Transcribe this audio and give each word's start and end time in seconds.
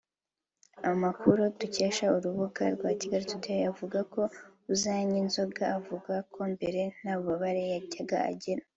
Amakuru 0.91 1.41
dukesha 1.59 2.05
urubuga 2.17 2.63
rwa 2.75 2.91
Kigalitoday 2.99 3.61
avuga 3.71 3.99
ko 4.13 4.21
Uzanyinzoga 4.73 5.63
avuga 5.77 6.13
ko 6.33 6.39
mbere 6.53 6.79
nta 6.97 7.11
bubabare 7.17 7.63
yajyaga 7.73 8.17
agira 8.31 8.63